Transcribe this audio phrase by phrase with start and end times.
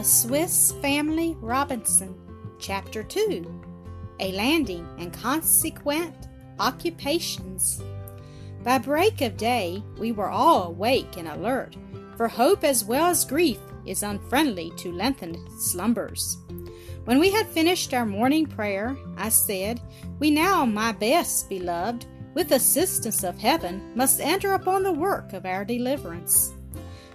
[0.00, 2.14] The Swiss Family Robinson,
[2.58, 3.60] Chapter 2
[4.20, 6.14] A Landing and Consequent
[6.58, 7.82] Occupations.
[8.64, 11.76] By break of day, we were all awake and alert,
[12.16, 16.38] for hope as well as grief is unfriendly to lengthened slumbers.
[17.04, 19.82] When we had finished our morning prayer, I said,
[20.18, 25.44] We now, my best beloved, with assistance of heaven, must enter upon the work of
[25.44, 26.54] our deliverance.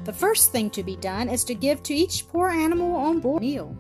[0.03, 3.41] The first thing to be done is to give to each poor animal on board
[3.41, 3.77] a meal.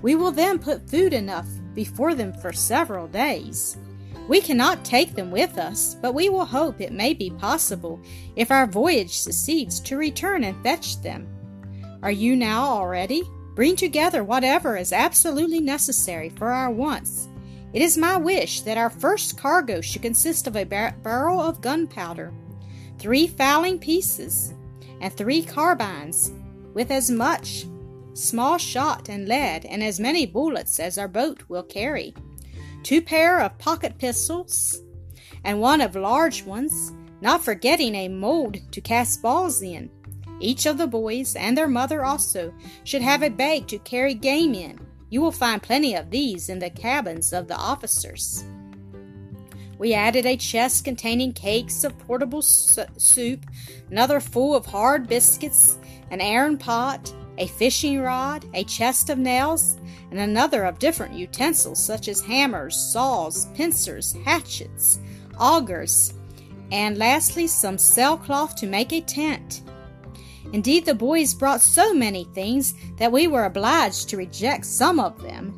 [0.00, 3.76] We will then put food enough before them for several days.
[4.28, 8.00] We cannot take them with us, but we will hope it may be possible,
[8.36, 11.28] if our voyage succeeds, to return and fetch them.
[12.02, 13.22] Are you now all ready?
[13.54, 17.28] Bring together whatever is absolutely necessary for our wants.
[17.72, 21.60] It is my wish that our first cargo should consist of a bar- barrel of
[21.60, 22.32] gunpowder,
[22.98, 24.54] three fowling pieces,
[25.02, 26.32] and three carbines,
[26.72, 27.66] with as much
[28.14, 32.14] small shot and lead and as many bullets as our boat will carry,
[32.82, 34.80] two pair of pocket pistols,
[35.44, 39.90] and one of large ones, not forgetting a mold to cast balls in.
[40.40, 42.52] Each of the boys, and their mother also,
[42.84, 44.78] should have a bag to carry game in.
[45.10, 48.44] You will find plenty of these in the cabins of the officers.
[49.82, 53.44] We added a chest containing cakes of portable su- soup,
[53.90, 55.76] another full of hard biscuits,
[56.12, 59.80] an iron pot, a fishing rod, a chest of nails,
[60.12, 65.00] and another of different utensils such as hammers, saws, pincers, hatchets,
[65.40, 66.14] augers,
[66.70, 69.62] and lastly some sailcloth to make a tent.
[70.52, 75.20] Indeed, the boys brought so many things that we were obliged to reject some of
[75.20, 75.56] them,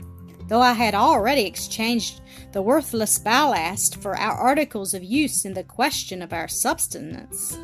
[0.48, 2.22] though I had already exchanged
[2.54, 7.58] the worthless ballast for our articles of use in the question of our subsistence.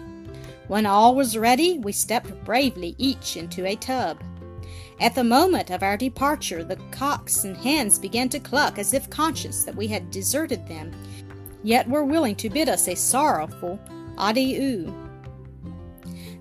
[0.67, 4.21] When all was ready, we stepped bravely each into a tub.
[5.01, 9.09] At the moment of our departure, the cocks and hens began to cluck as if
[9.09, 10.93] conscious that we had deserted them,
[11.63, 13.79] yet were willing to bid us a sorrowful
[14.19, 14.93] adieu.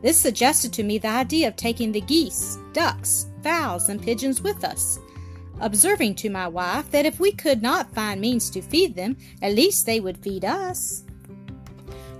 [0.01, 4.63] This suggested to me the idea of taking the geese, ducks, fowls, and pigeons with
[4.63, 4.97] us,
[5.59, 9.55] observing to my wife that if we could not find means to feed them, at
[9.55, 11.03] least they would feed us.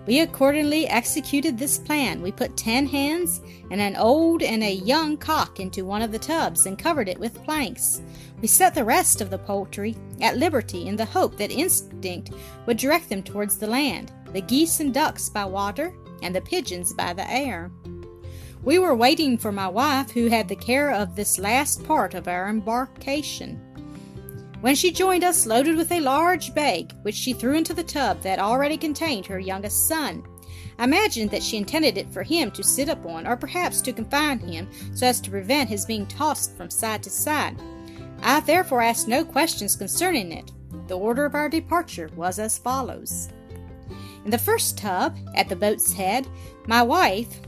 [0.06, 2.22] We accordingly executed this plan.
[2.22, 6.18] We put ten hens and an old and a young cock into one of the
[6.18, 8.02] tubs and covered it with planks.
[8.42, 12.32] We set the rest of the poultry at liberty in the hope that instinct
[12.66, 16.92] would direct them towards the land, the geese and ducks by water, and the pigeons
[16.94, 17.72] by the air.
[18.64, 22.28] We were waiting for my wife, who had the care of this last part of
[22.28, 23.56] our embarkation.
[24.62, 28.22] When she joined us, loaded with a large bag, which she threw into the tub
[28.24, 30.24] that already contained her youngest son,
[30.78, 34.40] I imagined that she intended it for him to sit upon, or perhaps to confine
[34.40, 37.58] him so as to prevent his being tossed from side to side.
[38.22, 40.52] I therefore asked no questions concerning it.
[40.88, 43.30] The order of our departure was as follows.
[44.26, 46.28] In the first tub, at the boat's head,
[46.68, 47.40] my wife,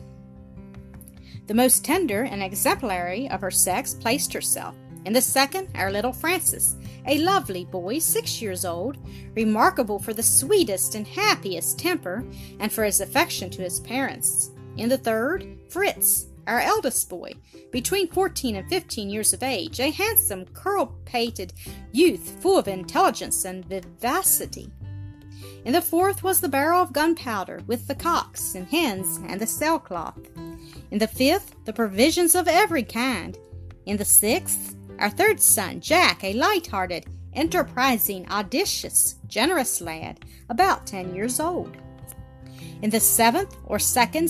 [1.52, 4.74] the most tender and exemplary of her sex, placed herself.
[5.04, 8.98] In the second, our little Francis, a lovely boy, six years old,
[9.36, 12.24] remarkable for the sweetest and happiest temper,
[12.62, 14.52] and for his affection to his parents.
[14.78, 17.34] In the third, Fritz, our eldest boy,
[17.70, 21.52] between fourteen and fifteen years of age, a handsome, curl pated
[21.92, 24.72] youth full of intelligence and vivacity.
[25.66, 29.48] In the fourth was the barrel of gunpowder, with the cocks and hens and the
[29.48, 30.20] sailcloth.
[30.92, 33.38] In the fifth, the provisions of every kind.
[33.86, 41.16] In the sixth, our third son, Jack, a light-hearted, enterprising, audacious, generous lad, about ten
[41.16, 41.78] years old.
[42.82, 44.30] In the seventh or second,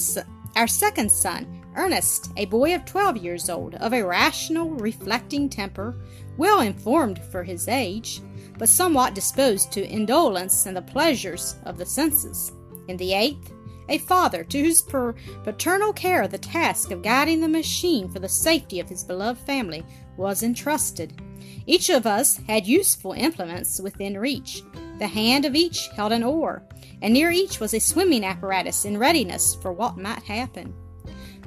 [0.56, 5.96] our second son, Ernest, a boy of twelve years old, of a rational, reflecting temper,
[6.38, 8.22] well informed for his age,
[8.62, 12.52] but somewhat disposed to indolence and the pleasures of the senses.
[12.90, 13.52] In the eighth,
[13.90, 18.80] a father to whose paternal care the task of guiding the machine for the safety
[18.80, 19.84] of his beloved family
[20.16, 21.20] was entrusted.
[21.66, 24.62] Each of us had useful implements within reach.
[25.00, 26.62] The hand of each held an oar,
[27.02, 30.72] and near each was a swimming apparatus in readiness for what might happen.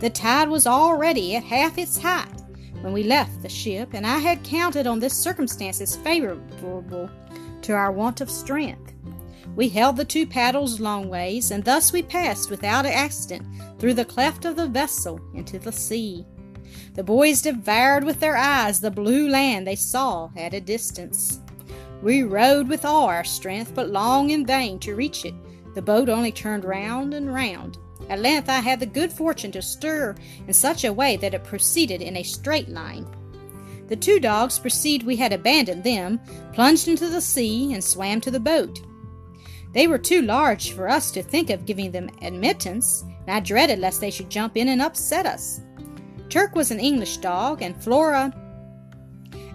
[0.01, 2.44] The tide was already at half its height
[2.85, 7.09] when we left the ship, and I had counted on this circumstance as favorable
[7.63, 8.93] to our want of strength.
[9.57, 13.47] We held the two paddles long ways, and thus we passed without accident
[13.79, 16.27] through the cleft of the vessel into the sea.
[16.93, 21.41] The boys devoured with their eyes the blue land they saw at a distance.
[22.03, 25.35] We rowed with all our strength, but long in vain to reach it.
[25.75, 27.79] The boat only turned round and round.
[28.09, 30.15] At length I had the good fortune to stir
[30.47, 33.07] in such a way that it proceeded in a straight line.
[33.89, 36.21] The two dogs perceived we had abandoned them,
[36.53, 38.81] plunged into the sea, and swam to the boat.
[39.73, 43.79] They were too large for us to think of giving them admittance, and I dreaded
[43.79, 45.61] lest they should jump in and upset us.
[46.29, 48.33] Turk was an English dog, and Flora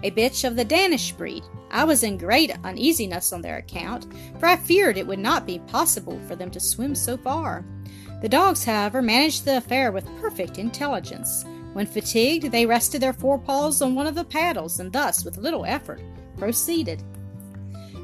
[0.02, 1.44] a bitch of the Danish breed.
[1.70, 4.06] I was in great uneasiness on their account,
[4.38, 7.64] for I feared it would not be possible for them to swim so far.
[8.20, 11.44] The dogs, however, managed the affair with perfect intelligence.
[11.72, 15.64] When fatigued, they rested their forepaws on one of the paddles, and thus, with little
[15.64, 16.00] effort,
[16.36, 17.02] proceeded.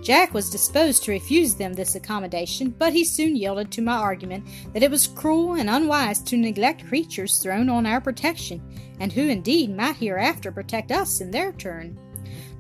[0.03, 4.47] Jack was disposed to refuse them this accommodation, but he soon yielded to my argument
[4.73, 8.63] that it was cruel and unwise to neglect creatures thrown on our protection,
[9.01, 11.99] and who indeed might hereafter protect us in their turn,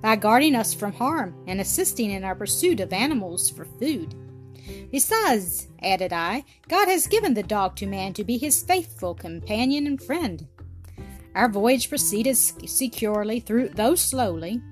[0.02, 4.14] by guarding us from harm and assisting in our pursuit of animals for food.
[4.90, 9.86] Besides, added I, God has given the dog to man to be his faithful companion
[9.86, 10.46] and friend.
[11.34, 14.62] Our voyage proceeded securely, through, though slowly,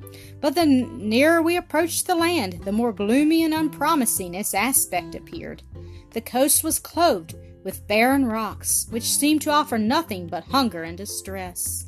[0.41, 5.62] but the nearer we approached the land, the more gloomy and unpromising its aspect appeared.
[6.12, 10.96] The coast was clothed with barren rocks, which seemed to offer nothing but hunger and
[10.96, 11.87] distress.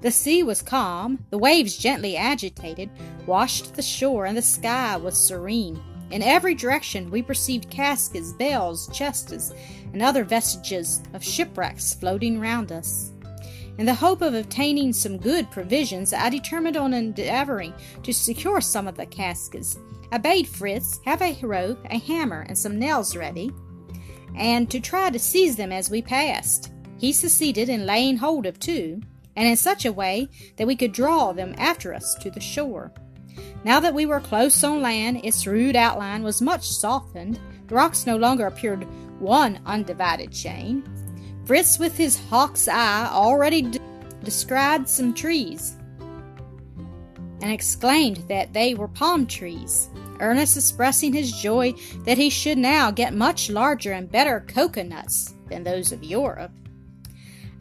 [0.00, 2.88] The sea was calm, the waves gently agitated,
[3.26, 5.82] washed the shore, and the sky was serene.
[6.10, 9.52] In every direction we perceived caskets, bales, chests,
[9.92, 13.12] and other vestiges of shipwrecks floating round us.
[13.78, 17.72] In the hope of obtaining some good provisions, I determined on endeavoring
[18.02, 19.78] to secure some of the caskets.
[20.12, 23.52] I bade Fritz have a rope, a hammer, and some nails ready,
[24.34, 26.72] and to try to seize them as we passed.
[26.98, 29.00] He succeeded in laying hold of two,
[29.36, 32.92] and in such a way that we could draw them after us to the shore.
[33.64, 37.38] Now that we were close on land, its rude outline was much softened.
[37.66, 38.86] The rocks no longer appeared
[39.20, 40.82] one undivided chain,
[41.44, 43.80] Fritz, with his hawk's eye, already d-
[44.22, 45.76] descried some trees
[47.42, 49.88] and exclaimed that they were palm trees.
[50.20, 51.72] Ernest expressing his joy
[52.04, 56.52] that he should now get much larger and better coconuts than those of Europe.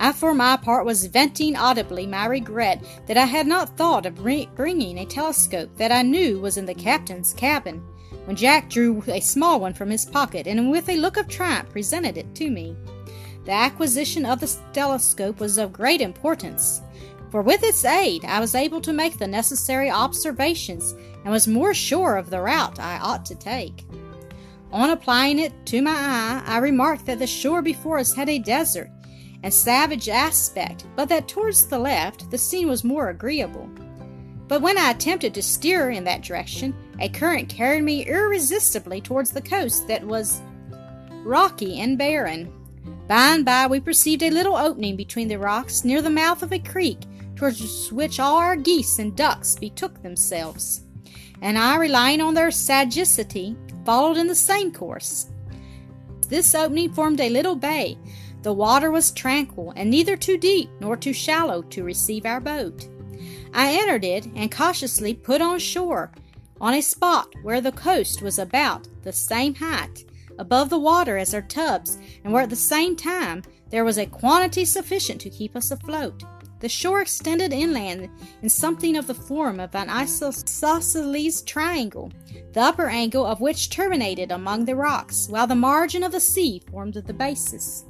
[0.02, 4.16] I, for my part, was venting audibly my regret that I had not thought of
[4.16, 7.84] bringing a telescope that I knew was in the captain's cabin,
[8.24, 11.70] when Jack drew a small one from his pocket and with a look of triumph
[11.70, 12.78] presented it to me.
[13.44, 16.82] The acquisition of the telescope was of great importance,
[17.30, 21.74] for with its aid I was able to make the necessary observations and was more
[21.74, 23.86] sure of the route I ought to take.
[24.72, 28.40] On applying it to my eye, I remarked that the shore before us had a
[28.40, 28.90] desert
[29.44, 33.70] and savage aspect, but that towards the left the scene was more agreeable.
[34.48, 39.32] But when I attempted to steer in that direction, a current carried me irresistibly towards
[39.32, 40.42] the coast that was
[41.24, 42.52] rocky and barren.
[43.08, 46.52] By and by, we perceived a little opening between the rocks near the mouth of
[46.52, 47.00] a creek,
[47.36, 50.82] towards which all our geese and ducks betook themselves,
[51.42, 53.56] and I, relying on their sagacity,
[53.86, 55.30] followed in the same course.
[56.28, 57.98] This opening formed a little bay.
[58.42, 62.88] The water was tranquil, and neither too deep nor too shallow to receive our boat.
[63.54, 66.12] I entered it and cautiously put on shore
[66.62, 70.06] on a spot where the coast was about the same height
[70.38, 74.06] above the water as our tubs, and where at the same time there was a
[74.06, 76.24] quantity sufficient to keep us afloat.
[76.62, 78.10] The shore extended inland
[78.42, 82.12] in something of the form of an isosceles triangle,
[82.54, 86.62] the upper angle of which terminated among the rocks, while the margin of the sea
[86.72, 87.86] formed the basis.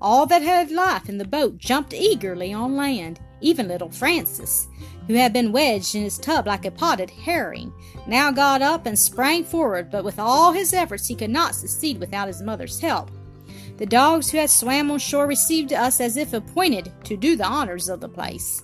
[0.00, 4.66] All that had life in the boat jumped eagerly on land, even little Francis,
[5.06, 7.72] who had been wedged in his tub like a potted herring,
[8.06, 11.98] now got up and sprang forward, but with all his efforts he could not succeed
[11.98, 13.10] without his mother's help.
[13.76, 17.46] The dogs who had swam on shore received us as if appointed to do the
[17.46, 18.62] honors of the place.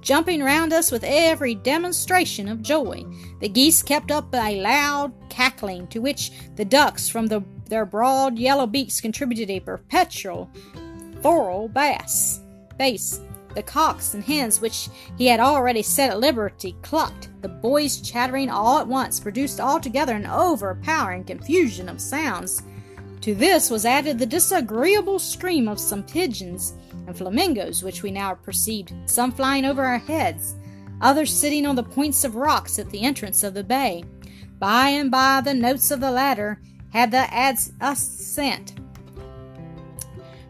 [0.00, 3.04] Jumping round us with every demonstration of joy,
[3.40, 8.38] the geese kept up a loud cackling, to which the ducks from the, their broad
[8.38, 10.50] yellow beaks contributed a perpetual
[11.22, 12.40] thorough bass.
[12.76, 13.20] bass.
[13.54, 17.30] The cocks and hens, which he had already set at liberty, clucked.
[17.40, 22.62] The boys, chattering all at once, produced altogether an overpowering confusion of sounds.
[23.22, 26.74] To this was added the disagreeable scream of some pigeons
[27.06, 30.54] and flamingos, which we now perceived, some flying over our heads,
[31.00, 34.04] others sitting on the points of rocks at the entrance of the bay.
[34.58, 36.60] By and by, the notes of the latter
[36.90, 38.82] had the accent uh,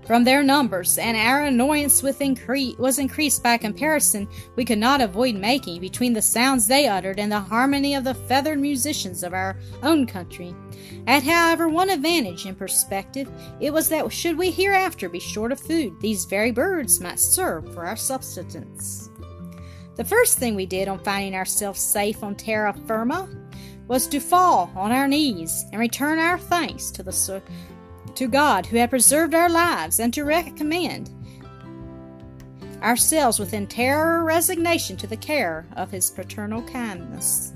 [0.08, 4.26] from their numbers, and our annoyance with incre- was increased by comparison
[4.56, 8.14] we could not avoid making between the sounds they uttered and the harmony of the
[8.14, 10.54] feathered musicians of our own country.
[11.06, 13.30] At however one advantage in perspective,
[13.60, 17.70] it was that should we hereafter be short of food, these very birds might serve
[17.74, 19.10] for our subsistence.
[19.96, 23.28] The first thing we did on finding ourselves safe on terra firma
[23.88, 27.42] was to fall on our knees and return our thanks to the
[28.14, 31.10] to God who had preserved our lives and to recommend
[32.82, 37.52] ourselves with entire resignation to the care of his paternal kindness.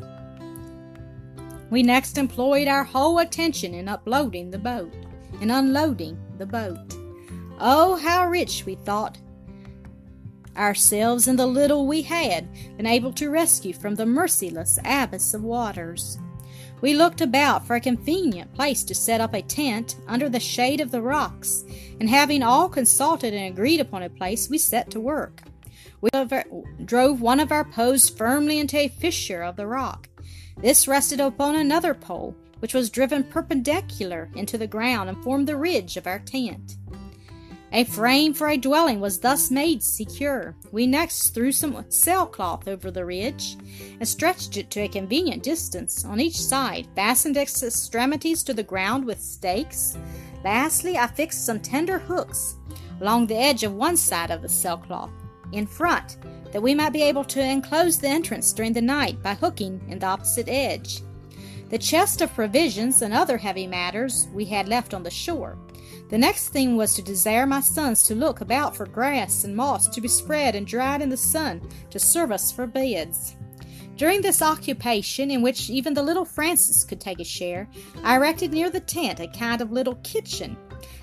[1.70, 4.92] We next employed our whole attention in uploading the boat
[5.40, 6.96] and unloading the boat.
[7.58, 9.18] Oh, how rich we thought
[10.56, 15.42] ourselves and the little we had been able to rescue from the merciless abyss of
[15.42, 16.18] waters.
[16.80, 20.80] We looked about for a convenient place to set up a tent under the shade
[20.80, 21.64] of the rocks,
[22.00, 25.42] and having all consulted and agreed upon a place, we set to work.
[26.00, 26.10] We
[26.84, 30.08] drove one of our poles firmly into a fissure of the rock.
[30.56, 35.56] This rested upon another pole, which was driven perpendicular into the ground and formed the
[35.56, 36.76] ridge of our tent.
[37.74, 40.54] A frame for a dwelling was thus made secure.
[40.72, 43.56] We next threw some sailcloth over the ridge
[43.98, 48.62] and stretched it to a convenient distance on each side, fastened its extremities to the
[48.62, 49.96] ground with stakes.
[50.44, 52.56] Lastly, I fixed some tender hooks
[53.00, 55.10] along the edge of one side of the sailcloth
[55.52, 56.18] in front,
[56.52, 59.98] that we might be able to enclose the entrance during the night by hooking in
[59.98, 61.00] the opposite edge.
[61.70, 65.56] The chest of provisions and other heavy matters we had left on the shore.
[66.08, 69.88] The next thing was to desire my sons to look about for grass and moss
[69.88, 73.36] to be spread and dried in the sun to serve us for beds.
[73.96, 77.68] During this occupation, in which even the little Francis could take a share,
[78.02, 80.56] I erected near the tent a kind of little kitchen.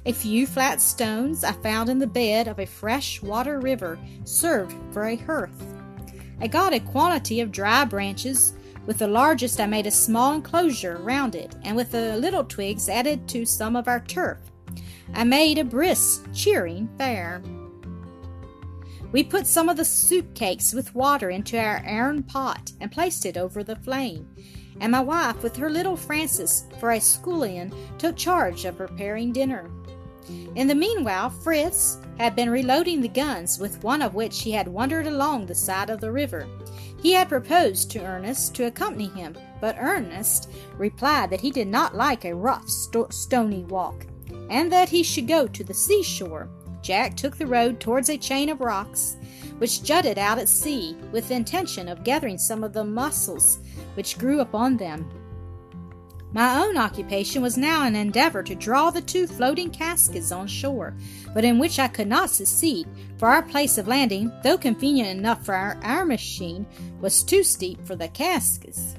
[0.05, 4.75] A few flat stones I found in the bed of a fresh water river served
[4.91, 5.75] for a hearth.
[6.41, 8.53] I got a quantity of dry branches.
[8.85, 12.89] With the largest, I made a small enclosure round it, and with the little twigs
[12.89, 14.39] added to some of our turf.
[15.13, 17.41] I made a brisk, cheering fare.
[19.11, 23.25] We put some of the soup cakes with water into our iron pot and placed
[23.25, 24.27] it over the flame,
[24.79, 29.71] and my wife, with her little Francis for a scullion, took charge of preparing dinner.
[30.55, 34.67] In the meanwhile, Fritz had been reloading the guns, with one of which he had
[34.67, 36.47] wandered along the side of the river.
[37.01, 41.95] He had proposed to Ernest to accompany him, but Ernest replied that he did not
[41.95, 44.05] like a rough, sto- stony walk,
[44.49, 46.49] and that he should go to the seashore.
[46.81, 49.17] Jack took the road towards a chain of rocks
[49.59, 53.59] which jutted out at sea, with the intention of gathering some of the mussels
[53.93, 55.09] which grew upon them.
[56.31, 60.95] My own occupation was now an endeavor to draw the two floating caskets on shore,
[61.33, 65.43] but in which I could not succeed, for our place of landing, though convenient enough
[65.43, 66.67] for our, our machine,
[67.01, 68.95] was too steep for the caskets.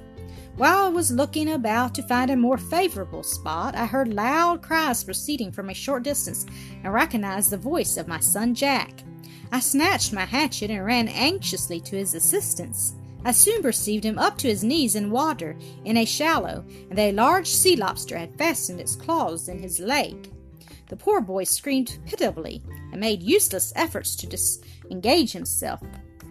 [0.60, 5.02] While I was looking about to find a more favorable spot, I heard loud cries
[5.02, 6.44] proceeding from a short distance
[6.84, 9.02] and recognized the voice of my son Jack.
[9.50, 12.92] I snatched my hatchet and ran anxiously to his assistance.
[13.24, 17.12] I soon perceived him up to his knees in water in a shallow, and a
[17.12, 20.30] large sea lobster had fastened its claws in his leg.
[20.90, 22.62] The poor boy screamed pitiably
[22.92, 25.80] and made useless efforts to disengage himself.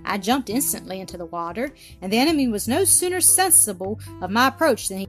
[0.10, 4.48] I jumped instantly into the water, and the enemy was no sooner sensible of my
[4.48, 5.08] approach than he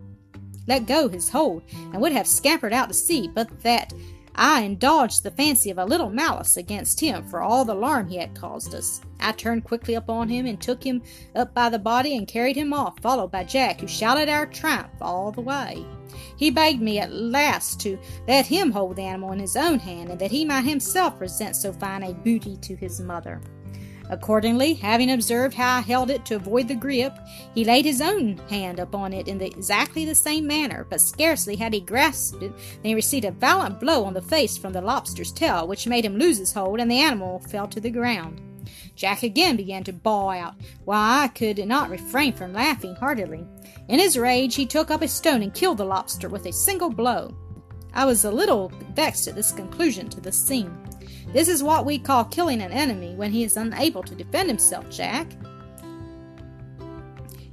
[0.66, 3.94] let go his hold and would have scampered out to sea, but that
[4.34, 8.18] I indulged the fancy of a little malice against him for all the alarm he
[8.18, 9.00] had caused us.
[9.18, 11.02] I turned quickly upon him and took him
[11.34, 14.92] up by the body and carried him off, followed by Jack, who shouted our triumph
[15.00, 15.84] all the way.
[16.36, 20.10] He begged me at last to let him hold the animal in his own hand,
[20.10, 23.40] and that he might himself present so fine a booty to his mother.
[24.10, 27.16] Accordingly, having observed how I held it to avoid the grip,
[27.54, 31.72] he laid his own hand upon it in exactly the same manner, but scarcely had
[31.72, 35.30] he grasped it than he received a violent blow on the face from the lobster's
[35.30, 38.40] tail, which made him lose his hold, and the animal fell to the ground.
[38.96, 43.46] Jack again began to bawl out, while I could not refrain from laughing heartily.
[43.88, 46.90] In his rage, he took up a stone and killed the lobster with a single
[46.90, 47.34] blow.
[47.94, 50.76] I was a little vexed at this conclusion to the scene.
[51.32, 54.90] This is what we call killing an enemy when he is unable to defend himself,
[54.90, 55.28] Jack.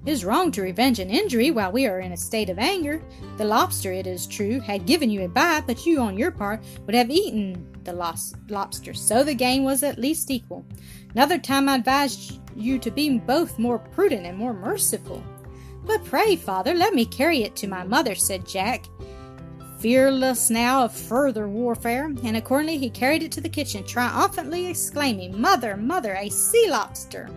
[0.06, 3.02] It is wrong to revenge an injury while we are in a state of anger.
[3.38, 6.64] The lobster, it is true, had given you a bite, but you, on your part,
[6.86, 10.66] would have eaten the lobster, so the game was at least equal.
[11.12, 15.22] Another time I advise you to be both more prudent and more merciful.
[15.86, 18.86] But pray, father, let me carry it to my mother, said Jack
[19.80, 25.40] fearless now of further warfare, and accordingly he carried it to the kitchen, triumphantly exclaiming,
[25.40, 27.30] Mother, mother, a sea lobster!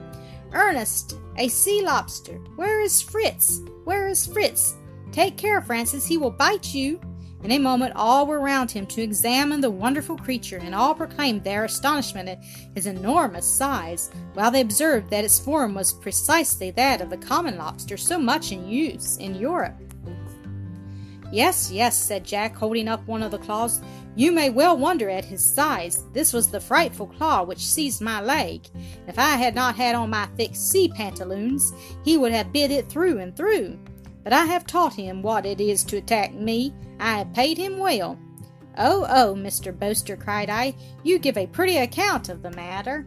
[0.52, 2.38] Ernest, a sea lobster!
[2.56, 3.60] Where is Fritz?
[3.84, 4.74] Where is Fritz?
[5.12, 7.00] Take care, Francis, he will bite you!
[7.42, 11.42] In a moment all were round him to examine the wonderful creature, and all proclaimed
[11.42, 12.44] their astonishment at
[12.74, 17.56] his enormous size, while they observed that its form was precisely that of the common
[17.56, 19.89] lobster so much in use in Europe.
[21.32, 23.80] Yes, yes, said Jack, holding up one of the claws.
[24.16, 26.04] You may well wonder at his size.
[26.12, 28.66] This was the frightful claw which seized my leg.
[29.06, 31.72] If I had not had on my thick sea pantaloons,
[32.04, 33.78] he would have bit it through and through.
[34.24, 36.74] But I have taught him what it is to attack me.
[36.98, 38.18] I have paid him well.
[38.76, 39.76] Oh, oh, Mr.
[39.76, 43.06] Boaster, cried I, you give a pretty account of the matter.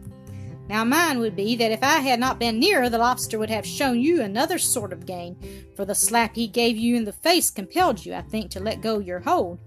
[0.68, 3.66] Now, mine would be that if I had not been nearer, the lobster would have
[3.66, 5.36] shown you another sort of game,
[5.76, 8.80] for the slap he gave you in the face compelled you, I think, to let
[8.80, 9.58] go your hold.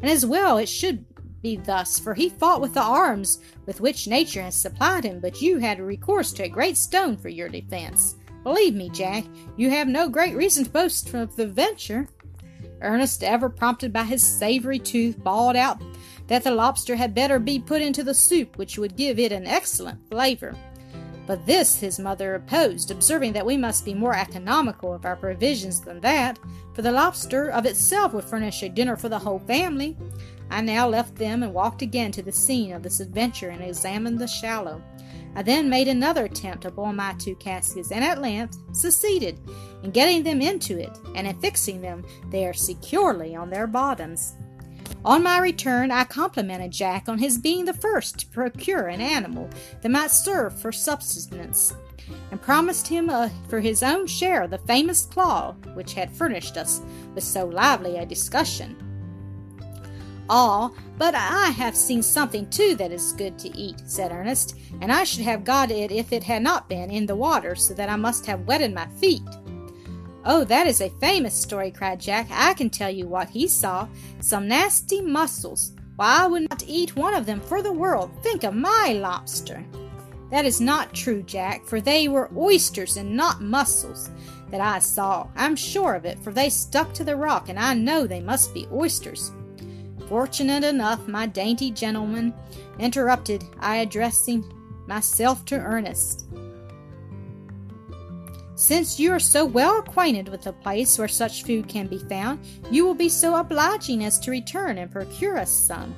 [0.00, 1.04] And as well it should
[1.42, 5.42] be thus, for he fought with the arms with which nature has supplied him, but
[5.42, 8.16] you had recourse to a great stone for your defense.
[8.42, 9.24] Believe me, Jack,
[9.56, 12.08] you have no great reason to boast of the venture.
[12.80, 15.82] Ernest, ever prompted by his savory tooth, bawled out
[16.28, 19.46] that the lobster had better be put into the soup, which would give it an
[19.46, 20.54] excellent flavor.
[21.26, 25.80] But this his mother opposed, observing that we must be more economical of our provisions
[25.80, 26.38] than that,
[26.74, 29.96] for the lobster of itself would furnish a dinner for the whole family.
[30.50, 34.18] I now left them and walked again to the scene of this adventure and examined
[34.18, 34.82] the shallow.
[35.34, 39.38] I then made another attempt to boil my two caskets, and at length succeeded
[39.82, 44.34] in getting them into it, and in fixing them there securely on their bottoms.
[45.04, 49.48] On my return, I complimented Jack on his being the first to procure an animal
[49.80, 51.74] that might serve for subsistence,
[52.30, 56.80] and promised him uh, for his own share the famous claw which had furnished us
[57.14, 58.76] with so lively a discussion.
[60.30, 64.92] Ah, but I have seen something too that is good to eat, said Ernest, and
[64.92, 67.88] I should have got it if it had not been in the water, so that
[67.88, 69.22] I must have wetted my feet.
[70.30, 72.28] Oh, that is a famous story, cried Jack.
[72.30, 73.88] I can tell you what he saw.
[74.20, 75.72] Some nasty mussels.
[75.96, 78.10] Why, I would not eat one of them for the world.
[78.22, 79.64] Think of my lobster.
[80.30, 84.10] That is not true, Jack, for they were oysters and not mussels
[84.50, 85.28] that I saw.
[85.34, 88.52] I'm sure of it, for they stuck to the rock, and I know they must
[88.52, 89.32] be oysters.
[90.10, 92.34] Fortunate enough, my dainty gentleman,
[92.78, 94.44] interrupted I, addressing
[94.86, 96.26] myself to Ernest.
[98.58, 102.40] Since you are so well acquainted with the place where such food can be found,
[102.72, 105.94] you will be so obliging as to return and procure us some.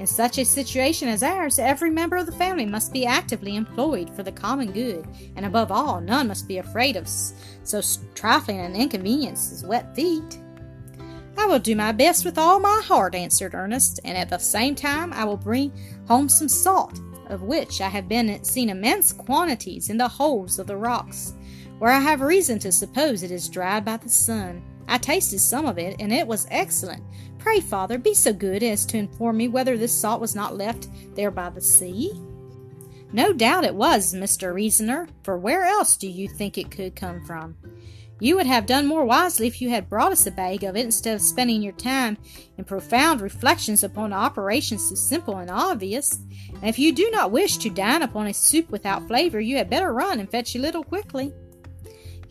[0.00, 4.10] In such a situation as ours, every member of the family must be actively employed
[4.10, 7.80] for the common good, and above all, none must be afraid of so
[8.16, 10.40] trifling an inconvenience as wet feet.
[11.38, 14.74] I will do my best with all my heart, answered Ernest, and at the same
[14.74, 15.72] time I will bring
[16.08, 20.66] home some salt, of which I have been seen immense quantities in the holes of
[20.66, 21.34] the rocks
[21.78, 24.62] where I have reason to suppose it is dried by the sun.
[24.86, 27.02] I tasted some of it, and it was excellent.
[27.38, 30.88] Pray, father, be so good as to inform me whether this salt was not left
[31.14, 32.12] there by the sea.
[33.12, 34.52] No doubt it was, Mr.
[34.52, 37.56] Reasoner, for where else do you think it could come from?
[38.20, 40.84] You would have done more wisely if you had brought us a bag of it
[40.84, 42.16] instead of spending your time
[42.56, 46.20] in profound reflections upon operations so simple and obvious.
[46.54, 49.68] And if you do not wish to dine upon a soup without flavor, you had
[49.68, 51.32] better run and fetch a little quickly.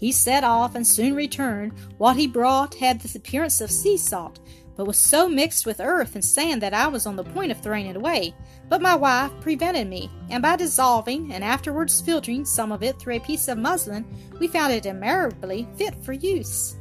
[0.04, 1.72] He set off and soon returned.
[1.98, 4.42] What he brought had the appearance of sea salt,
[4.76, 7.62] but was so mixed with earth and sand that I was on the point of
[7.62, 8.36] throwing it away.
[8.68, 13.16] But my wife prevented me, and by dissolving and afterwards filtering some of it through
[13.16, 14.06] a piece of muslin,
[14.42, 16.76] we found it admirably fit for use.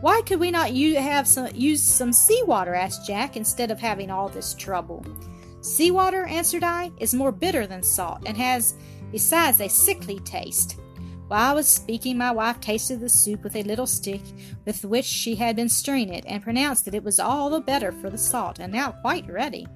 [0.00, 2.76] Why could we not have some, use some seawater?
[2.76, 5.04] asked Jack, instead of having all this trouble.
[5.62, 8.76] Seawater, answered I, is more bitter than salt, and has,
[9.10, 10.78] besides, a sickly taste.
[11.28, 14.20] While I was speaking, my wife tasted the soup with a little stick
[14.64, 17.90] with which she had been stirring it, and pronounced that it was all the better
[17.90, 19.66] for the salt, and now quite ready.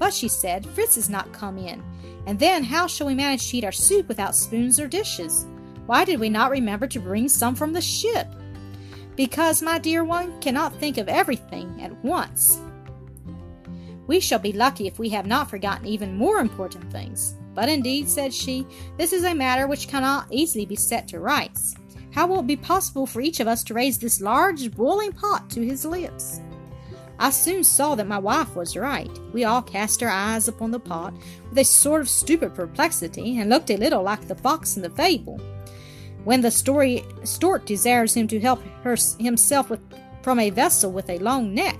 [0.00, 1.82] But she said, Fritz has not come in,
[2.26, 5.46] and then how shall we manage to eat our soup without spoons or dishes?
[5.86, 8.26] Why did we not remember to bring some from the ship?
[9.14, 12.60] Because, my dear one, cannot think of everything at once.
[14.08, 17.36] We shall be lucky if we have not forgotten even more important things.
[17.56, 18.66] But indeed, said she,
[18.98, 21.74] this is a matter which cannot easily be set to rights.
[22.12, 25.50] How will it be possible for each of us to raise this large boiling pot
[25.50, 26.40] to his lips?
[27.18, 29.10] I soon saw that my wife was right.
[29.32, 31.14] We all cast our eyes upon the pot
[31.48, 34.90] with a sort of stupid perplexity, and looked a little like the fox in the
[34.90, 35.40] fable,
[36.24, 39.80] when the story stork desires him to help her, himself with,
[40.22, 41.78] from a vessel with a long neck.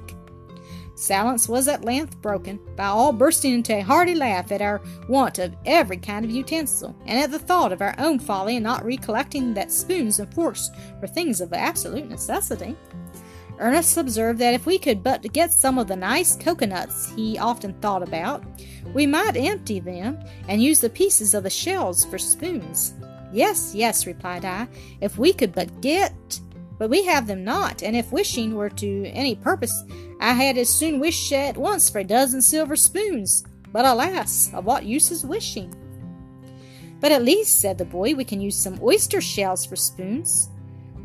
[0.96, 4.80] Silence was at length broken by all bursting into a hearty laugh at our
[5.10, 8.62] want of every kind of utensil, and at the thought of our own folly in
[8.62, 12.74] not recollecting that spoons and forks were things of absolute necessity.
[13.58, 17.74] Ernest observed that if we could but get some of the nice cocoanuts he often
[17.74, 18.42] thought about,
[18.94, 22.94] we might empty them and use the pieces of the shells for spoons.
[23.32, 24.66] Yes, yes, replied I,
[25.02, 26.40] if we could but get
[26.78, 29.84] but we have them not, and if wishing were to any purpose,
[30.20, 33.44] I had as soon wish at once for a dozen silver spoons.
[33.72, 35.74] But alas, of what use is wishing?
[37.00, 40.50] But at least, said the boy, we can use some oyster shells for spoons.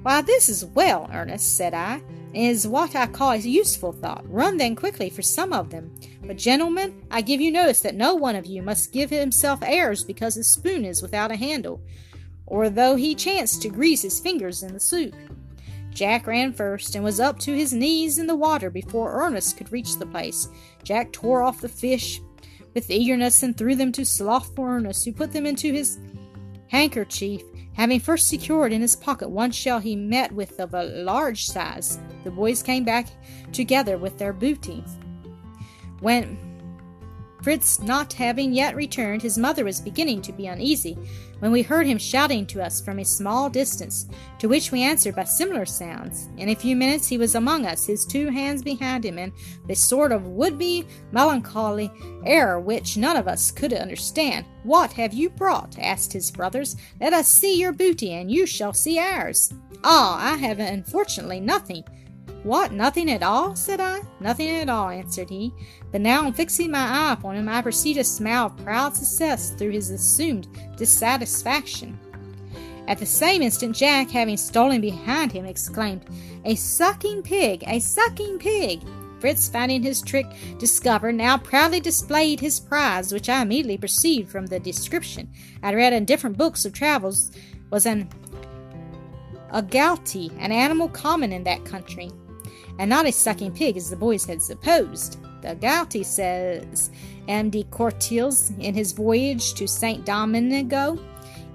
[0.04, 2.02] Why, this is well, Ernest, said I,
[2.34, 4.24] is what I call a useful thought.
[4.32, 5.94] Run then quickly for some of them.
[6.24, 10.04] But, gentlemen, I give you notice that no one of you must give himself airs
[10.04, 11.82] because his spoon is without a handle,
[12.48, 15.14] or though he chance to grease his fingers in the soup.
[15.94, 19.72] Jack ran first and was up to his knees in the water before Ernest could
[19.72, 20.48] reach the place.
[20.84, 22.22] Jack tore off the fish
[22.74, 26.00] with eagerness and threw them to slothful Ernest, who put them into his
[26.70, 27.42] handkerchief,
[27.74, 32.00] having first secured in his pocket one shell he met with of a large size.
[32.24, 33.08] The boys came back
[33.52, 34.84] together with their booty.
[36.00, 36.38] When
[37.42, 40.98] Fritz not having yet returned, his mother was beginning to be uneasy,
[41.42, 45.16] when we heard him shouting to us from a small distance, to which we answered
[45.16, 46.30] by similar sounds.
[46.38, 49.34] In a few minutes he was among us, his two hands behind him, and
[49.68, 51.92] a sort of would-be melancholy
[52.28, 54.46] air which none of us could understand.
[54.62, 55.80] What have you brought?
[55.80, 56.76] asked his brothers.
[57.00, 59.52] Let us see your booty, and you shall see ours.
[59.84, 61.84] Ah, I have unfortunately nothing.
[62.44, 63.56] What, nothing at all?
[63.56, 64.02] said I.
[64.20, 65.54] Nothing at all, answered he.
[65.92, 69.52] But now, on fixing my eye upon him, I perceived a smile of proud success
[69.52, 72.00] through his assumed dissatisfaction.
[72.88, 76.06] At the same instant, Jack, having stolen behind him, exclaimed,
[76.44, 77.64] A sucking pig!
[77.68, 78.82] A sucking pig!
[79.20, 80.26] Fritz, finding his trick
[80.58, 85.30] discovered, now proudly displayed his prize, which I immediately perceived from the description
[85.62, 87.32] I read in different books of travels
[87.70, 88.10] was an
[89.54, 92.10] agouti, an animal common in that country
[92.80, 95.18] and not a sucking pig as the boys had supposed.
[95.42, 96.92] The agouti says
[97.28, 97.50] M.
[97.50, 100.06] de Courtils in his voyage to St.
[100.06, 101.00] Domingo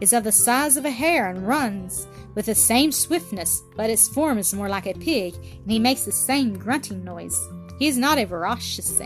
[0.00, 4.08] is of the size of a hare and runs with the same swiftness, but its
[4.08, 7.38] form is more like a pig, and he makes the same grunting noise.
[7.78, 9.00] He is not a voracious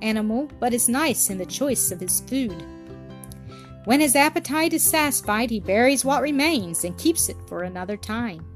[0.00, 2.64] animal, but is nice in the choice of his food.
[3.84, 8.46] When his appetite is satisfied, he buries what remains and keeps it for another time.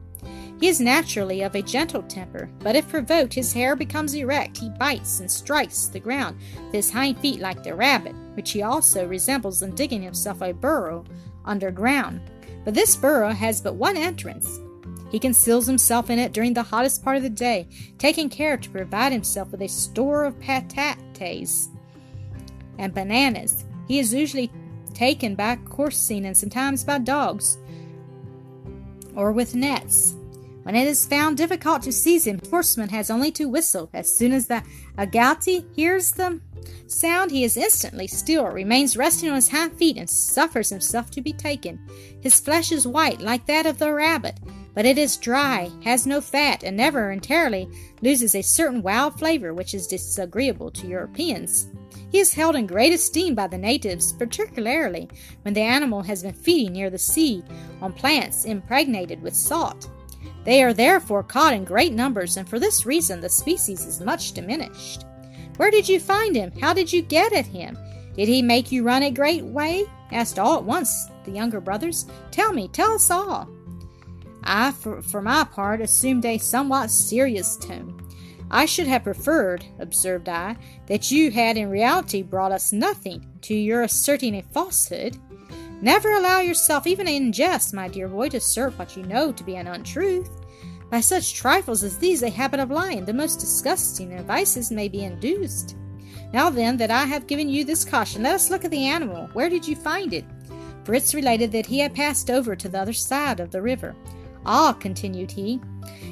[0.60, 4.58] He is naturally of a gentle temper, but if provoked, his hair becomes erect.
[4.58, 8.62] He bites and strikes the ground with his hind feet like the rabbit, which he
[8.62, 11.04] also resembles in digging himself a burrow
[11.44, 12.20] underground.
[12.64, 14.60] But this burrow has but one entrance.
[15.10, 18.70] He conceals himself in it during the hottest part of the day, taking care to
[18.70, 21.68] provide himself with a store of patates
[22.78, 23.64] and bananas.
[23.86, 24.50] He is usually
[24.92, 27.58] taken by coursing and sometimes by dogs
[29.14, 30.14] or with nets.
[30.64, 33.90] When it is found difficult to seize him, the horseman has only to whistle.
[33.92, 34.62] As soon as the
[34.96, 36.40] agouti hears the
[36.86, 41.20] sound, he is instantly still, remains resting on his hind feet, and suffers himself to
[41.20, 41.78] be taken.
[42.22, 44.40] His flesh is white, like that of the rabbit,
[44.72, 47.68] but it is dry, has no fat, and never entirely
[48.00, 51.66] loses a certain wild flavor which is disagreeable to Europeans.
[52.10, 55.10] He is held in great esteem by the natives, particularly
[55.42, 57.44] when the animal has been feeding near the sea
[57.82, 59.90] on plants impregnated with salt.
[60.44, 64.32] They are therefore caught in great numbers, and for this reason the species is much
[64.32, 65.04] diminished.
[65.56, 66.52] Where did you find him?
[66.60, 67.78] How did you get at him?
[68.14, 69.84] Did he make you run a great way?
[70.12, 72.06] asked all at once the younger brothers.
[72.30, 73.48] Tell me, tell us all.
[74.44, 78.00] I, for, for my part, assumed a somewhat serious tone.
[78.50, 83.54] I should have preferred, observed I, that you had in reality brought us nothing to
[83.54, 85.16] your asserting a falsehood.
[85.80, 89.44] Never allow yourself, even in jest, my dear boy, to assert what you know to
[89.44, 90.30] be an untruth.
[90.90, 94.88] By such trifles as these, a habit of lying, the most disgusting of vices, may
[94.88, 95.76] be induced.
[96.32, 99.28] Now then, that I have given you this caution, let us look at the animal.
[99.32, 100.24] Where did you find it?
[100.84, 103.94] Fritz related that he had passed over to the other side of the river.
[104.46, 105.60] Ah, continued he,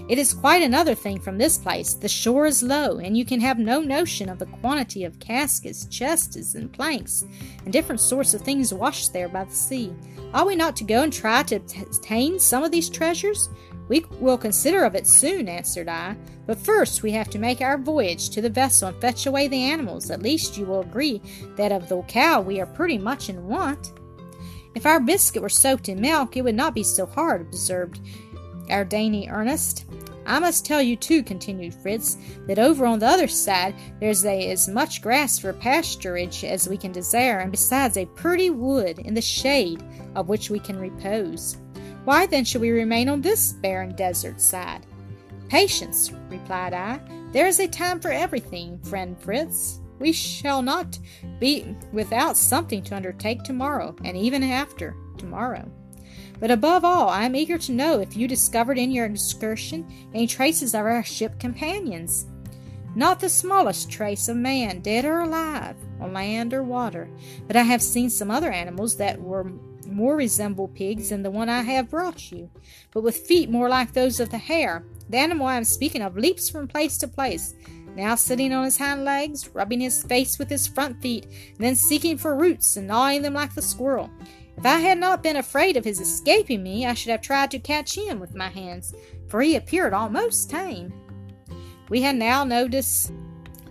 [0.08, 1.94] it is quite another thing from this place.
[1.94, 5.86] The shore is low, and you can have no notion of the quantity of caskets,
[5.86, 7.24] chests, and planks,
[7.64, 9.94] and different sorts of things washed there by the sea.
[10.34, 13.48] Are we not to go and try to obtain some of these treasures?
[13.88, 16.16] We will consider of it soon, answered I.
[16.46, 19.62] But first we have to make our voyage to the vessel and fetch away the
[19.62, 20.10] animals.
[20.10, 21.20] At least you will agree
[21.56, 23.92] that of the cow we are pretty much in want.
[24.74, 28.00] If our biscuit were soaked in milk, it would not be so hard, observed
[28.70, 29.84] our dainty Ernest.
[30.24, 34.50] I must tell you, too, continued Fritz, that over on the other side there's a,
[34.50, 39.14] as much grass for pasturage as we can desire, and besides a pretty wood in
[39.14, 39.82] the shade
[40.14, 41.56] of which we can repose.
[42.04, 44.86] Why then should we remain on this barren desert side?
[45.48, 47.00] Patience, replied I.
[47.32, 49.80] There is a time for everything, friend Fritz.
[49.98, 50.98] We shall not
[51.38, 55.70] be without something to undertake tomorrow, and even after tomorrow.
[56.40, 60.26] But above all, I am eager to know if you discovered in your excursion any
[60.26, 62.26] traces of our ship companions.
[62.94, 67.08] Not the smallest trace of man, dead or alive, on land or water,
[67.46, 69.52] but I have seen some other animals that were
[69.86, 72.50] more resemble pigs than the one I have brought you,
[72.90, 74.84] but with feet more like those of the hare.
[75.08, 77.54] The animal I am speaking of leaps from place to place,
[77.96, 81.26] now sitting on his hind legs, rubbing his face with his front feet,
[81.58, 84.10] then seeking for roots and gnawing them like the squirrel.
[84.56, 87.58] If I had not been afraid of his escaping me, I should have tried to
[87.58, 88.94] catch him with my hands,
[89.28, 90.92] for he appeared almost tame.
[91.88, 93.12] We had now noticed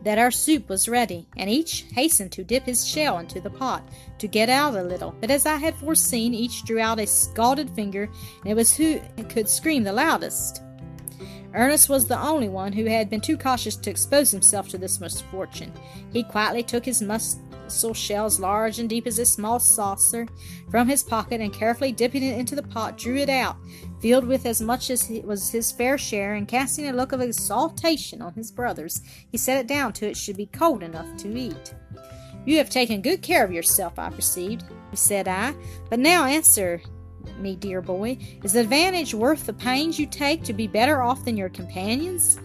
[0.03, 3.87] that our soup was ready, and each hastened to dip his shell into the pot
[4.17, 5.15] to get out a little.
[5.21, 8.09] But as I had foreseen, each drew out a scalded finger,
[8.41, 10.63] and it was who could scream the loudest.
[11.53, 14.99] Ernest was the only one who had been too cautious to expose himself to this
[14.99, 15.73] misfortune.
[16.13, 17.39] He quietly took his mus-
[17.71, 20.27] mussel shells large and deep as a small saucer
[20.69, 23.55] from his pocket and carefully dipping it into the pot drew it out,
[24.01, 28.21] filled with as much as was his fair share, and casting a look of exultation
[28.21, 31.73] on his brothers, he set it down till it should be cold enough to eat.
[32.45, 35.53] You have taken good care of yourself, I perceived, said I.
[35.89, 36.81] But now answer
[37.41, 41.37] me, dear boy, is advantage worth the pains you take to be better off than
[41.37, 42.39] your companions?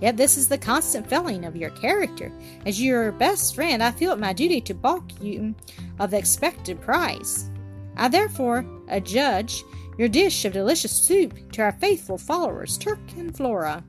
[0.00, 2.32] Yet this is the constant failing of your character.
[2.66, 5.54] As your best friend, I feel it my duty to balk you
[5.98, 7.50] of the expected prize.
[7.96, 9.62] I therefore adjudge
[9.98, 13.84] your dish of delicious soup to our faithful followers, Turk and Flora.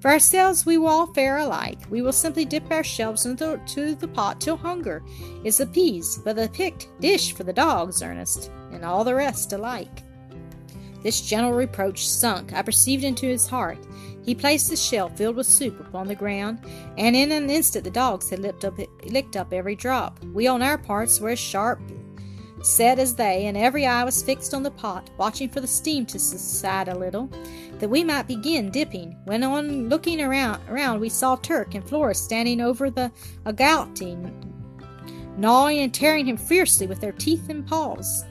[0.00, 1.78] For ourselves, we will all fare alike.
[1.90, 5.02] We will simply dip our shells into the pot till hunger
[5.44, 10.02] is appeased, but the picked dish for the dogs, Ernest, and all the rest alike.
[11.02, 13.78] This gentle reproach sunk, I perceived, into his heart.
[14.22, 16.58] He placed the shell filled with soup upon the ground,
[16.98, 20.22] and in an instant the dogs had licked up, licked up every drop.
[20.24, 21.80] We on our parts were as sharp
[22.62, 26.06] set as they, and every eye was fixed on the pot, watching for the steam
[26.06, 27.30] to subside a little,
[27.78, 29.16] that we might begin dipping.
[29.24, 33.10] When on looking around, around we saw Turk and Flora standing over the
[33.46, 34.16] agouti,
[35.38, 38.24] gnawing and tearing him fiercely with their teeth and paws.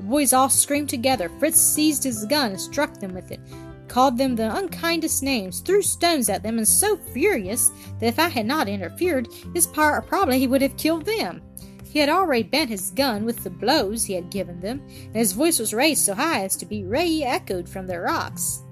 [0.00, 1.30] The boys all screamed together.
[1.38, 3.38] Fritz seized his gun and struck them with it,
[3.86, 8.30] called them the unkindest names, threw stones at them, and so furious that if I
[8.30, 11.42] had not interfered, his power probably he would have killed them.
[11.84, 15.34] He had already bent his gun with the blows he had given them, and his
[15.34, 18.62] voice was raised so high as to be re echoed from the rocks.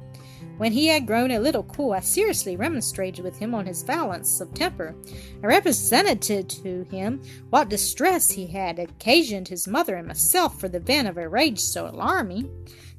[0.58, 4.40] When he had grown a little cool, I seriously remonstrated with him on his violence
[4.40, 4.92] of temper.
[5.40, 10.80] I represented to him what distress he had occasioned his mother and myself for the
[10.80, 12.50] vent of a rage so alarming,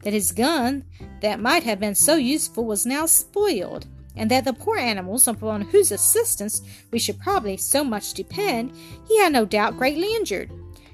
[0.04, 0.86] that his gun,
[1.20, 5.62] that might have been so useful, was now spoiled, and that the poor animals upon
[5.62, 8.72] whose assistance we should probably so much depend,
[9.06, 10.50] he had no doubt greatly injured.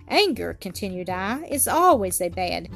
[0.07, 2.69] Anger, continued I, is always a bad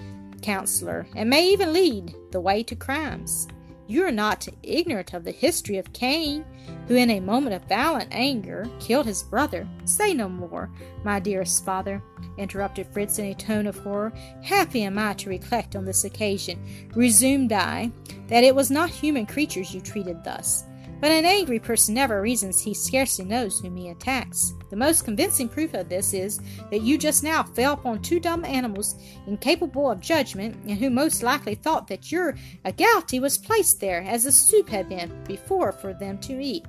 [0.43, 3.47] counselor, and may even lead the way to crimes.
[3.89, 6.45] You are not ignorant of the history of Cain,
[6.87, 9.67] who in a moment of violent anger killed his brother.
[9.85, 10.69] Say no more,
[11.03, 11.99] my dearest father,
[12.37, 14.13] interrupted Fritz in a tone of horror.
[14.43, 17.91] Happy am I to recollect on this occasion, resumed I,
[18.27, 20.65] that it was not human creatures you treated thus.
[21.01, 24.53] But an angry person never reasons he scarcely knows whom he attacks.
[24.69, 28.43] The most convincing proof of this is that you just now fell upon two dumb
[28.43, 32.35] animals incapable of judgment, and who most likely thought that your
[32.65, 36.65] agouti was placed there, as the soup had been before for them to eat.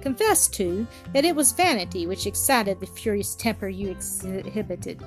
[0.00, 5.02] Confess, too, that it was vanity which excited the furious temper you exhibited.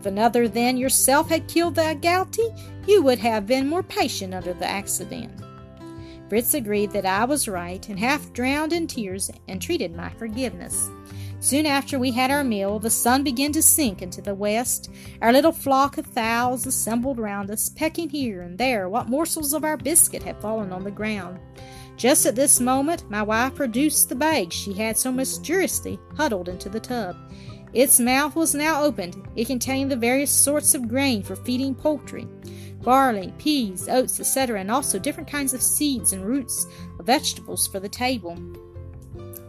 [0.00, 4.54] If another than yourself had killed the agouti, you would have been more patient under
[4.54, 5.30] the accident.
[6.28, 10.90] Fritz agreed that I was right, and half drowned in tears, entreated my forgiveness.
[11.40, 14.90] Soon after we had our meal, the sun began to sink into the west.
[15.22, 19.64] Our little flock of fowls assembled round us, pecking here and there what morsels of
[19.64, 21.38] our biscuit had fallen on the ground.
[21.96, 26.68] Just at this moment, my wife produced the bag she had so mysteriously huddled into
[26.68, 27.16] the tub.
[27.72, 29.16] Its mouth was now opened.
[29.36, 32.26] It contained the various sorts of grain for feeding poultry
[32.82, 36.66] barley, peas, oats, etc., and also different kinds of seeds and roots
[36.98, 38.36] of vegetables for the table.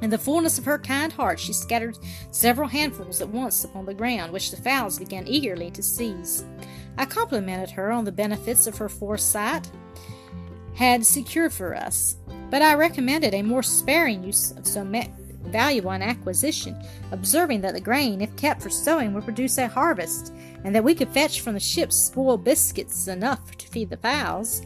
[0.02, 1.98] In the fullness of her kind heart, she scattered
[2.32, 6.46] several handfuls at once upon the ground, which the fowls began eagerly to seize.
[6.98, 9.70] I complimented her on the benefits of her foresight
[10.76, 12.16] had secured for us.
[12.50, 14.84] but I recommended a more sparing use of so
[15.52, 16.82] valuable an acquisition,
[17.12, 20.34] observing that the grain, if kept for sowing, would produce a harvest,
[20.64, 24.62] and that we could fetch from the ships spoiled biscuits enough to feed the fowls.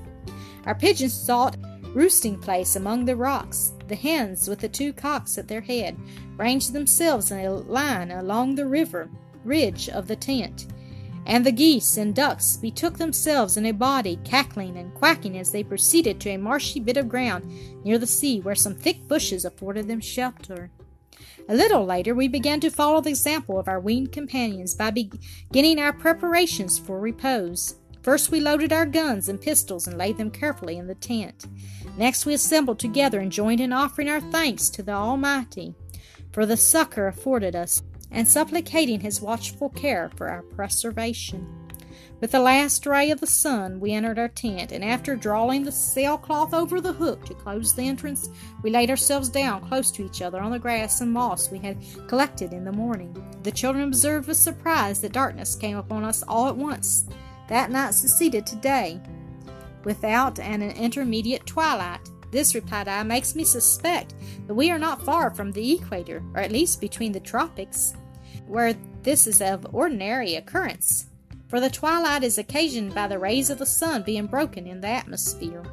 [0.66, 1.58] Our pigeons sought
[1.94, 3.74] roosting place among the rocks.
[3.88, 5.98] The hens, with the two cocks at their head,
[6.38, 9.10] ranged themselves in a line along the river
[9.44, 10.68] ridge of the tent,
[11.26, 15.64] and the geese and ducks betook themselves in a body, cackling and quacking as they
[15.64, 17.52] proceeded to a marshy bit of ground
[17.84, 20.70] near the sea where some thick bushes afforded them shelter.
[21.50, 25.80] A little later, we began to follow the example of our weaned companions by beginning
[25.80, 27.76] our preparations for repose.
[28.02, 31.46] First, we loaded our guns and pistols and laid them carefully in the tent.
[31.98, 35.76] Next, we assembled together and joined in offering our thanks to the Almighty
[36.34, 37.84] for the succor afforded us
[38.14, 41.64] and supplicating his watchful care for our preservation.
[42.22, 45.74] With the last ray of the sun, we entered our tent, and after drawing the
[45.74, 48.30] sailcloth over the hook to close the entrance,
[48.62, 51.78] we laid ourselves down close to each other on the grass and moss we had
[52.08, 53.14] collected in the morning.
[53.44, 57.08] The children observed with surprise that darkness came upon us all at once.
[57.50, 59.02] That night succeeded to day,
[59.84, 62.10] without an intermediate twilight.
[62.32, 64.16] This, replied I, makes me suspect
[64.48, 67.96] that we are not far from the equator, or at least between the tropics
[68.48, 71.08] where this is of ordinary occurrence,
[71.48, 74.88] for the twilight is occasioned by the rays of the sun being broken in the
[74.88, 75.64] atmosphere.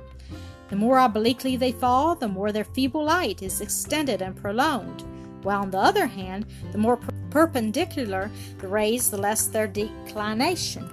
[0.69, 5.03] The more obliquely they fall, the more their feeble light is extended and prolonged,
[5.43, 10.89] while on the other hand, the more per- perpendicular the rays, the less their declination.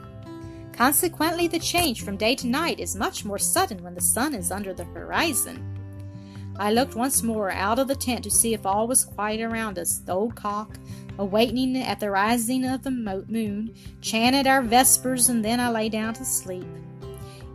[0.73, 4.51] Consequently, the change from day to night is much more sudden when the sun is
[4.51, 5.73] under the horizon.
[6.59, 9.77] I looked once more out of the tent to see if all was quiet around
[9.77, 9.97] us.
[9.97, 10.77] The old cock,
[11.19, 16.13] awakening at the rising of the moon, chanted our vespers, and then I lay down
[16.15, 16.65] to sleep.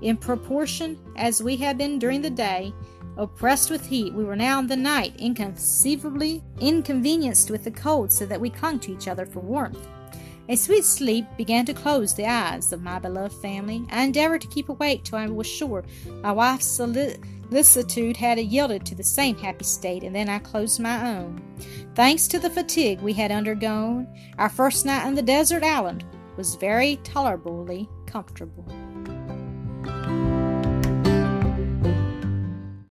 [0.01, 2.73] In proportion as we had been during the day,
[3.17, 8.27] oppressed with heat, we were now in the night inconceivably inconvenienced with the cold, so
[8.27, 9.87] that we clung to each other for warmth.
[10.49, 13.87] A sweet sleep began to close the eyes of my beloved family.
[13.91, 15.85] I endeavored to keep awake till I was sure
[16.21, 16.67] my wife's
[17.53, 21.43] solicitude had yielded to the same happy state, and then I closed my own.
[21.95, 26.03] Thanks to the fatigue we had undergone, our first night on the desert island
[26.39, 28.65] was very tolerably comfortable.